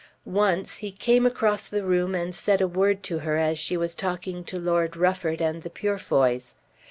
[0.25, 3.93] Once he came across the room and said a word to her as she was
[3.93, 6.55] talking to Lord Rufford and the Purefoys.